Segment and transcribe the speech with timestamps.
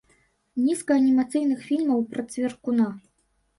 [0.67, 2.91] Нізка анімацыйных фільмаў пра цвыркуна.